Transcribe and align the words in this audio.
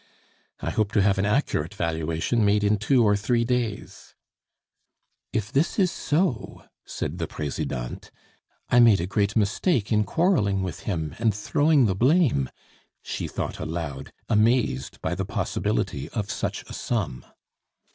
I 0.61 0.71
hope 0.71 0.91
to 0.93 1.01
have 1.03 1.19
an 1.19 1.27
accurate 1.27 1.75
valuation 1.75 2.43
made 2.43 2.63
in 2.63 2.79
two 2.79 3.03
or 3.03 3.15
three 3.15 3.45
days" 3.45 4.15
"If 5.31 5.51
this 5.51 5.77
is 5.77 5.91
so," 5.91 6.65
said 6.87 7.19
the 7.19 7.27
Presidente, 7.27 8.09
"I 8.69 8.79
made 8.79 8.99
a 8.99 9.05
great 9.05 9.35
mistake 9.35 9.91
in 9.91 10.03
quarreling 10.03 10.63
with 10.63 10.79
him 10.89 11.13
and 11.19 11.35
throwing 11.35 11.85
the 11.85 11.93
blame" 11.93 12.49
she 13.11 13.27
thought 13.27 13.59
aloud, 13.59 14.11
amazed 14.27 14.99
by 15.03 15.13
the 15.13 15.23
possibility 15.23 16.09
of 16.09 16.31
such 16.31 16.63
a 16.67 16.73
sum. 16.73 17.23